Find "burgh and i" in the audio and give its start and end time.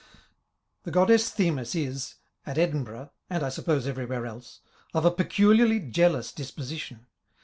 2.83-3.49